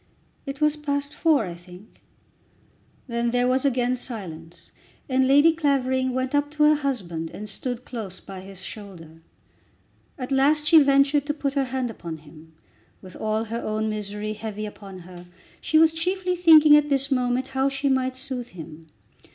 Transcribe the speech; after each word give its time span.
"It 0.47 0.61
was 0.61 0.75
past 0.77 1.13
four 1.13 1.45
I 1.45 1.53
think." 1.53 2.01
Then 3.05 3.29
there 3.29 3.47
was 3.47 3.65
again 3.65 3.95
silence, 3.95 4.71
and 5.07 5.27
Lady 5.27 5.53
Clavering 5.53 6.11
went 6.15 6.33
up 6.33 6.49
to 6.53 6.63
her 6.63 6.73
husband 6.73 7.29
and 7.29 7.47
stood 7.47 7.85
close 7.85 8.19
by 8.19 8.39
his 8.41 8.63
shoulder. 8.63 9.21
At 10.17 10.31
last 10.31 10.65
she 10.65 10.81
ventured 10.81 11.27
to 11.27 11.35
put 11.35 11.53
her 11.53 11.65
hand 11.65 11.91
upon 11.91 12.17
him. 12.17 12.53
With 13.03 13.15
all 13.15 13.43
her 13.43 13.61
own 13.61 13.91
misery 13.91 14.33
heavy 14.33 14.65
upon 14.65 15.01
her, 15.01 15.27
she 15.61 15.77
was 15.77 15.91
chiefly 15.93 16.35
thinking 16.35 16.75
at 16.75 16.89
this 16.89 17.11
moment 17.11 17.49
how 17.49 17.69
she 17.69 17.87
might 17.87 18.15
soothe 18.15 18.47
him. 18.47 18.87